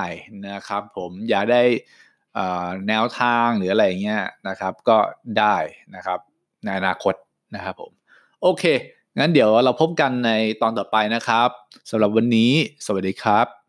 [0.50, 1.64] นะครับ ผมอยากได้
[2.88, 4.98] แนวทางหรืออะไรเงี้ยนะครับ ก็
[5.40, 5.56] ได้
[5.96, 6.20] นะครับ
[6.64, 7.14] ในอนาคต
[7.56, 7.92] นะครับผม
[8.42, 8.64] โอเค
[9.20, 11.50] งั้นเดี๋ยวเราพบกันในตอนต่อไปนะครับ
[11.90, 12.52] สำหรับวันนี้
[12.86, 13.65] สวัสดีครับ